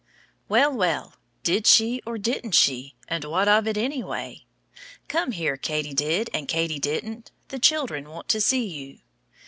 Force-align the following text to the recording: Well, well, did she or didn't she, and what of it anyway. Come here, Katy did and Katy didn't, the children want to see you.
Well, 0.49 0.73
well, 0.73 1.13
did 1.43 1.67
she 1.67 2.01
or 2.07 2.17
didn't 2.17 2.55
she, 2.55 2.95
and 3.07 3.23
what 3.23 3.47
of 3.47 3.67
it 3.67 3.77
anyway. 3.77 4.47
Come 5.07 5.31
here, 5.31 5.57
Katy 5.57 5.93
did 5.93 6.27
and 6.33 6.47
Katy 6.47 6.79
didn't, 6.79 7.29
the 7.49 7.59
children 7.59 8.09
want 8.09 8.27
to 8.29 8.41
see 8.41 8.65
you. 8.65 9.01